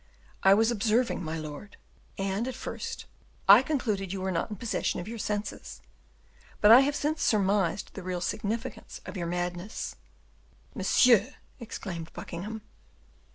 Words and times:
I 0.41 0.55
was 0.55 0.71
observing, 0.71 1.23
my 1.23 1.37
lord; 1.37 1.77
and, 2.17 2.47
at 2.47 2.55
first, 2.55 3.05
I 3.47 3.61
concluded 3.61 4.11
you 4.11 4.21
were 4.21 4.31
not 4.31 4.49
in 4.49 4.55
possession 4.55 4.99
of 4.99 5.07
your 5.07 5.19
senses, 5.19 5.79
but 6.59 6.71
I 6.71 6.79
have 6.79 6.95
since 6.95 7.21
surmised 7.21 7.93
the 7.93 8.01
real 8.01 8.19
significance 8.19 8.99
of 9.05 9.15
your 9.15 9.27
madness." 9.27 9.95
"Monsieur!" 10.73 11.35
exclaimed 11.59 12.11
Buckingham. 12.13 12.63